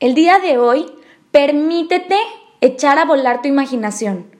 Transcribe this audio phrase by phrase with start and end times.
[0.00, 0.86] El día de hoy,
[1.32, 2.16] permítete
[2.60, 4.30] echar a volar tu imaginación.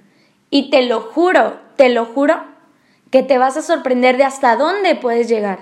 [0.50, 2.40] Y te lo juro, te lo juro,
[3.10, 5.58] que te vas a sorprender de hasta dónde puedes llegar.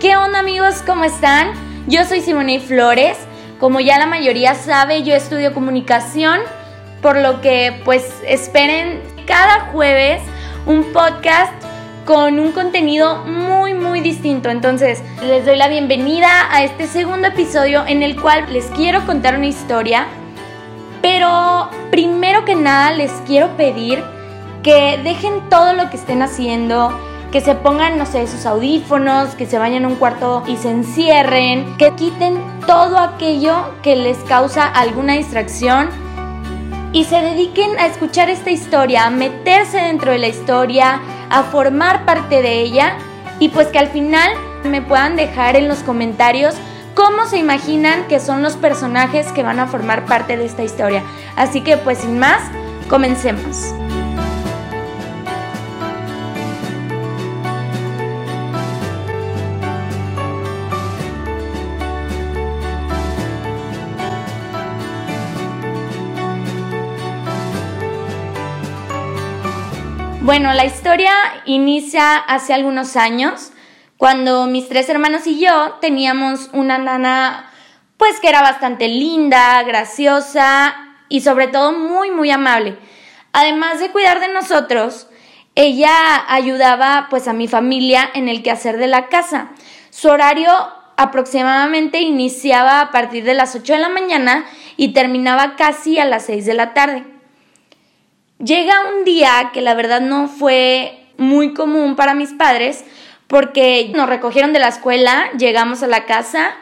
[0.00, 0.82] ¿Qué onda amigos?
[0.86, 1.71] ¿Cómo están?
[1.92, 3.18] Yo soy Simone Flores.
[3.60, 6.40] Como ya la mayoría sabe, yo estudio comunicación,
[7.02, 10.22] por lo que pues esperen cada jueves
[10.64, 11.52] un podcast
[12.06, 14.48] con un contenido muy muy distinto.
[14.48, 19.36] Entonces, les doy la bienvenida a este segundo episodio en el cual les quiero contar
[19.36, 20.06] una historia.
[21.02, 24.02] Pero primero que nada les quiero pedir
[24.62, 26.98] que dejen todo lo que estén haciendo,
[27.32, 30.70] que se pongan, no sé, sus audífonos, que se vayan a un cuarto y se
[30.70, 35.88] encierren, que quiten todo aquello que les causa alguna distracción
[36.92, 42.04] y se dediquen a escuchar esta historia, a meterse dentro de la historia, a formar
[42.04, 42.98] parte de ella
[43.38, 44.30] y pues que al final
[44.64, 46.54] me puedan dejar en los comentarios
[46.94, 51.02] cómo se imaginan que son los personajes que van a formar parte de esta historia.
[51.34, 52.42] Así que pues sin más,
[52.90, 53.72] comencemos.
[70.24, 71.12] Bueno, la historia
[71.46, 73.50] inicia hace algunos años,
[73.96, 77.50] cuando mis tres hermanos y yo teníamos una nana,
[77.96, 80.76] pues que era bastante linda, graciosa
[81.08, 82.76] y sobre todo muy, muy amable.
[83.32, 85.08] Además de cuidar de nosotros,
[85.56, 85.92] ella
[86.28, 89.48] ayudaba pues a mi familia en el quehacer de la casa.
[89.90, 90.52] Su horario
[90.96, 94.44] aproximadamente iniciaba a partir de las 8 de la mañana
[94.76, 97.21] y terminaba casi a las 6 de la tarde.
[98.44, 102.84] Llega un día que la verdad no fue muy común para mis padres
[103.28, 106.56] porque nos recogieron de la escuela, llegamos a la casa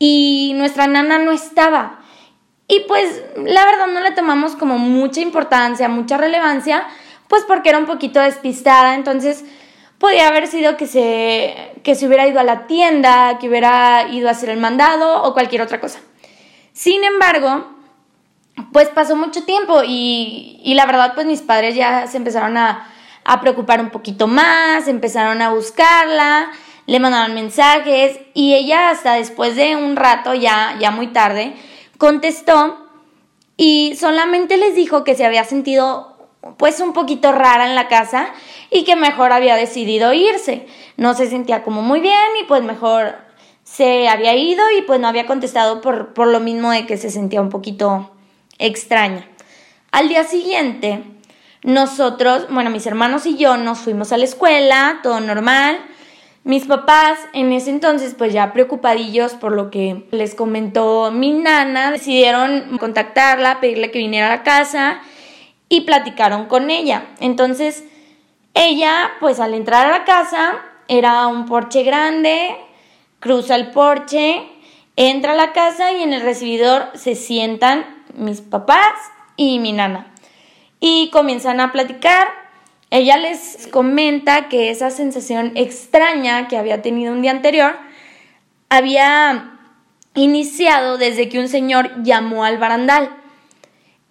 [0.00, 2.00] y nuestra nana no estaba.
[2.66, 6.84] Y pues la verdad no le tomamos como mucha importancia, mucha relevancia,
[7.28, 9.44] pues porque era un poquito despistada, entonces
[9.98, 14.26] podía haber sido que se, que se hubiera ido a la tienda, que hubiera ido
[14.28, 16.00] a hacer el mandado o cualquier otra cosa.
[16.72, 17.77] Sin embargo,
[18.72, 22.88] pues pasó mucho tiempo y, y, la verdad pues mis padres ya se empezaron a,
[23.24, 26.50] a, preocupar un poquito más, empezaron a buscarla,
[26.86, 31.54] le mandaban mensajes y ella hasta después de un rato, ya, ya muy tarde,
[31.98, 32.86] contestó
[33.56, 36.16] y solamente les dijo que se había sentido
[36.56, 38.28] pues un poquito rara en la casa
[38.70, 40.66] y que mejor había decidido irse.
[40.96, 43.16] No se sentía como muy bien y pues mejor
[43.64, 47.10] se había ido y pues no había contestado por, por lo mismo de que se
[47.10, 48.10] sentía un poquito
[48.58, 49.26] extraña.
[49.90, 51.02] Al día siguiente,
[51.62, 55.78] nosotros, bueno, mis hermanos y yo nos fuimos a la escuela, todo normal.
[56.44, 61.90] Mis papás en ese entonces, pues ya preocupadillos por lo que les comentó mi nana,
[61.90, 65.00] decidieron contactarla, pedirle que viniera a la casa
[65.68, 67.06] y platicaron con ella.
[67.20, 67.84] Entonces,
[68.54, 70.54] ella, pues al entrar a la casa,
[70.86, 72.56] era un porche grande,
[73.20, 74.42] cruza el porche,
[74.96, 77.84] entra a la casa y en el recibidor se sientan
[78.18, 78.94] mis papás
[79.36, 80.12] y mi nana.
[80.80, 82.28] Y comienzan a platicar.
[82.90, 87.76] Ella les comenta que esa sensación extraña que había tenido un día anterior
[88.68, 89.58] había
[90.14, 93.10] iniciado desde que un señor llamó al barandal.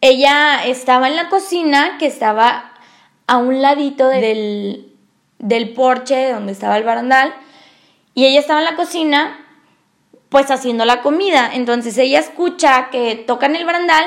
[0.02, 2.72] Ella estaba en la cocina, que estaba
[3.26, 4.94] a un ladito del,
[5.40, 7.34] del porche donde estaba el barandal,
[8.14, 9.47] y ella estaba en la cocina
[10.30, 11.50] pues haciendo la comida.
[11.54, 14.06] Entonces ella escucha que tocan el barandal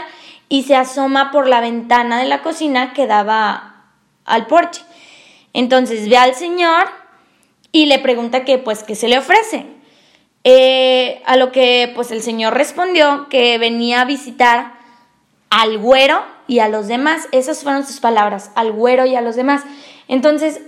[0.49, 3.85] y se asoma por la ventana de la cocina que daba
[4.25, 4.83] al porche.
[5.53, 6.89] Entonces ve al señor
[7.73, 9.67] y le pregunta que pues qué se le ofrece.
[10.43, 14.73] Eh, a lo que pues el señor respondió que venía a visitar
[15.51, 17.29] al güero y a los demás.
[17.33, 19.63] Esas fueron sus palabras, al güero y a los demás.
[20.09, 20.63] Entonces,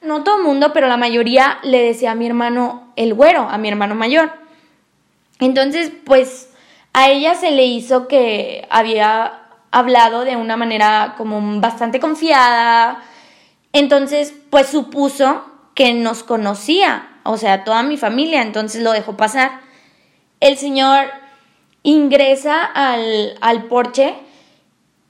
[0.00, 3.58] no todo el mundo, pero la mayoría le decía a mi hermano el güero, a
[3.58, 4.47] mi hermano mayor.
[5.38, 6.50] Entonces, pues
[6.92, 9.40] a ella se le hizo que había
[9.70, 13.02] hablado de una manera como bastante confiada.
[13.72, 15.44] Entonces, pues supuso
[15.74, 19.60] que nos conocía, o sea, toda mi familia, entonces lo dejó pasar.
[20.40, 21.06] El señor
[21.82, 24.14] ingresa al, al porche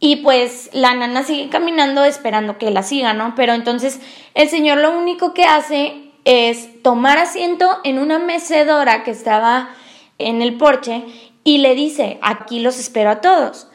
[0.00, 3.34] y pues la nana sigue caminando esperando que la siga, ¿no?
[3.34, 4.00] Pero entonces
[4.34, 9.70] el señor lo único que hace es tomar asiento en una mecedora que estaba
[10.18, 11.04] en el porche
[11.44, 13.68] y le dice, aquí los espero a todos.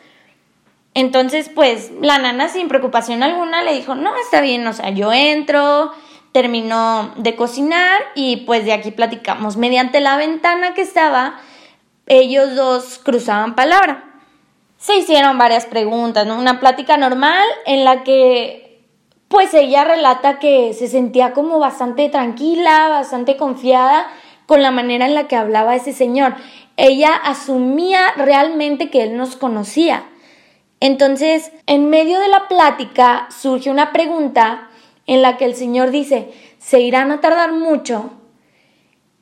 [0.93, 5.11] Entonces, pues la nana sin preocupación alguna le dijo, no, está bien, o sea, yo
[5.11, 5.91] entro,
[6.31, 9.57] terminó de cocinar y pues de aquí platicamos.
[9.57, 11.39] Mediante la ventana que estaba,
[12.05, 14.03] ellos dos cruzaban palabra.
[14.77, 16.27] Se hicieron varias preguntas.
[16.27, 18.83] Una plática normal en la que
[19.29, 24.05] pues ella relata que se sentía como bastante tranquila, bastante confiada
[24.45, 26.35] con la manera en la que hablaba ese señor.
[26.77, 30.05] Ella asumía realmente que él nos conocía.
[30.79, 34.69] Entonces, en medio de la plática surge una pregunta
[35.07, 38.11] en la que el Señor dice, se irán a tardar mucho.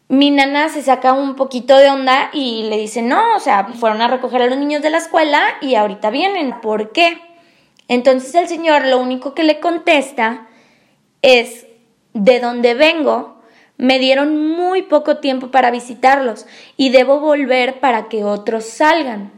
[0.08, 4.02] Mi nana se saca un poquito de onda y le dice, no, o sea, fueron
[4.02, 6.60] a recoger a los niños de la escuela y ahorita vienen.
[6.62, 7.22] ¿Por qué?
[7.88, 10.48] Entonces el Señor lo único que le contesta
[11.22, 11.68] es,
[12.14, 13.41] de donde vengo,
[13.82, 16.46] me dieron muy poco tiempo para visitarlos
[16.78, 19.32] y debo volver para que otros salgan.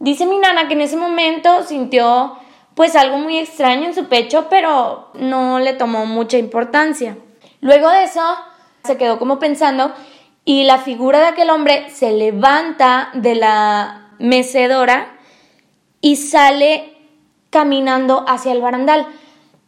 [0.00, 2.36] Dice mi nana que en ese momento sintió
[2.74, 7.16] pues algo muy extraño en su pecho, pero no le tomó mucha importancia.
[7.60, 8.20] Luego de eso,
[8.82, 9.92] se quedó como pensando
[10.44, 15.06] y la figura de aquel hombre se levanta de la mecedora
[16.00, 16.96] y sale
[17.50, 19.06] caminando hacia el barandal.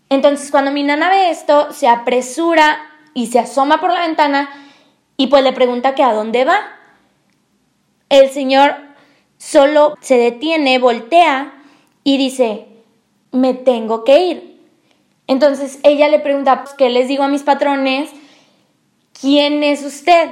[0.08, 4.50] Entonces, cuando mi nana ve esto, se apresura y se asoma por la ventana
[5.16, 6.61] y pues le pregunta que a dónde va.
[8.08, 8.75] El señor
[9.38, 11.55] solo se detiene, voltea
[12.02, 12.66] y dice,
[13.31, 14.61] me tengo que ir.
[15.26, 18.11] Entonces ella le pregunta, pues, ¿qué les digo a mis patrones?
[19.19, 20.31] ¿Quién es usted?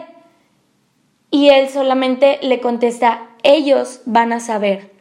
[1.31, 4.93] Y él solamente le contesta, ellos van a saber.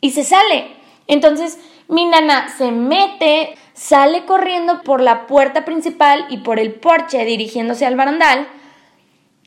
[0.00, 0.81] Y se sale.
[1.06, 1.58] Entonces
[1.88, 7.86] mi nana se mete, sale corriendo por la puerta principal y por el porche dirigiéndose
[7.86, 8.48] al barandal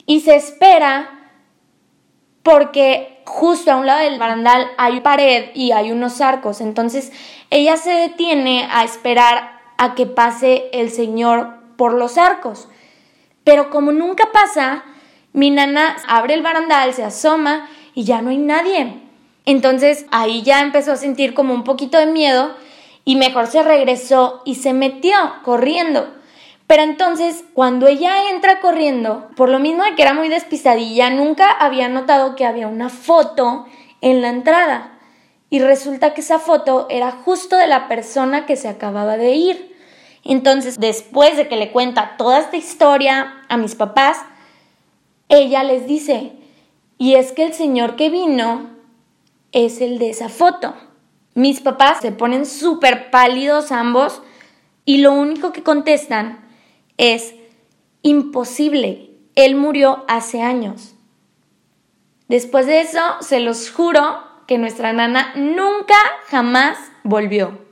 [0.05, 1.31] y se espera
[2.43, 6.61] porque justo a un lado del barandal hay pared y hay unos arcos.
[6.61, 7.11] Entonces
[7.49, 12.67] ella se detiene a esperar a que pase el Señor por los arcos.
[13.43, 14.83] Pero como nunca pasa,
[15.33, 19.04] mi nana abre el barandal, se asoma y ya no hay nadie.
[19.45, 22.51] Entonces ahí ya empezó a sentir como un poquito de miedo
[23.05, 26.07] y mejor se regresó y se metió corriendo.
[26.67, 31.51] Pero entonces, cuando ella entra corriendo, por lo mismo de que era muy despistadilla, nunca
[31.51, 33.67] había notado que había una foto
[34.01, 34.97] en la entrada.
[35.51, 39.77] Y resulta que esa foto era justo de la persona que se acababa de ir.
[40.23, 44.17] Entonces, después de que le cuenta toda esta historia a mis papás,
[45.29, 46.31] ella les dice,
[46.97, 48.74] y es que el señor que vino
[49.55, 50.75] es el de esa foto.
[51.33, 54.21] Mis papás se ponen súper pálidos ambos
[54.83, 56.45] y lo único que contestan
[56.97, 57.33] es
[58.01, 59.11] imposible.
[59.33, 60.95] Él murió hace años.
[62.27, 65.95] Después de eso, se los juro que nuestra nana nunca
[66.27, 67.64] jamás volvió.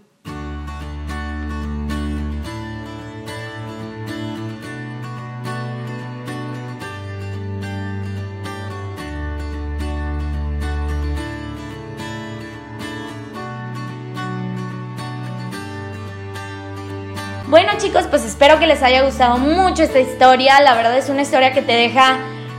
[17.53, 20.59] Bueno chicos, pues espero que les haya gustado mucho esta historia.
[20.61, 22.17] La verdad es una historia que te deja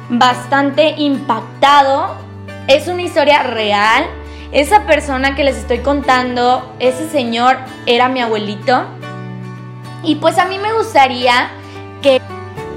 [0.08, 2.14] bastante impactado.
[2.68, 4.04] Es una historia real.
[4.52, 8.84] Esa persona que les estoy contando, ese señor era mi abuelito.
[10.04, 11.50] Y pues a mí me gustaría
[12.00, 12.20] que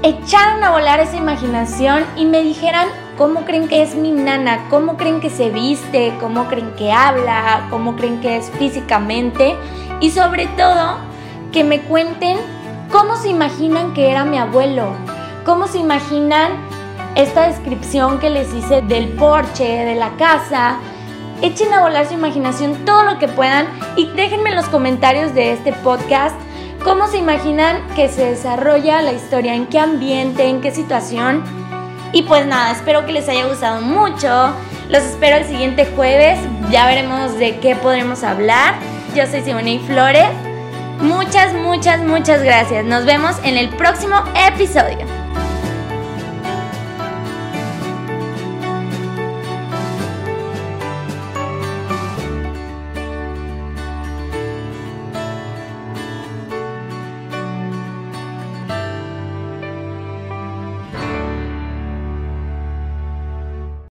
[0.02, 4.96] echaran a volar esa imaginación y me dijeran cómo creen que es mi nana, cómo
[4.96, 9.54] creen que se viste, cómo creen que habla, cómo creen que es físicamente
[10.00, 11.07] y sobre todo
[11.52, 12.38] que me cuenten
[12.90, 14.92] cómo se imaginan que era mi abuelo,
[15.44, 16.52] cómo se imaginan
[17.14, 20.78] esta descripción que les hice del porche, de la casa.
[21.42, 25.52] Echen a volar su imaginación todo lo que puedan y déjenme en los comentarios de
[25.52, 26.36] este podcast
[26.82, 31.42] cómo se imaginan que se desarrolla la historia, en qué ambiente, en qué situación.
[32.12, 34.52] Y pues nada, espero que les haya gustado mucho.
[34.88, 36.38] Los espero el siguiente jueves.
[36.70, 38.74] Ya veremos de qué podremos hablar.
[39.14, 40.47] Yo soy Simone Flores
[41.00, 42.84] Muchas, muchas, muchas gracias.
[42.84, 45.17] Nos vemos en el próximo episodio.